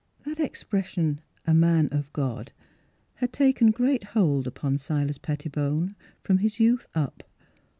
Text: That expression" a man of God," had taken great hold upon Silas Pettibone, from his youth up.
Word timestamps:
That 0.25 0.39
expression" 0.39 1.21
a 1.45 1.53
man 1.53 1.87
of 1.91 2.11
God," 2.11 2.51
had 3.17 3.31
taken 3.31 3.69
great 3.69 4.03
hold 4.03 4.47
upon 4.47 4.79
Silas 4.79 5.19
Pettibone, 5.19 5.95
from 6.23 6.39
his 6.39 6.59
youth 6.59 6.87
up. 6.95 7.21